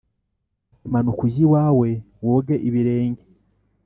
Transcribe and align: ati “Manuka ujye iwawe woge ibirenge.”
ati 0.73 0.85
“Manuka 0.93 1.21
ujye 1.27 1.39
iwawe 1.45 1.89
woge 2.25 2.55
ibirenge.” 2.67 3.23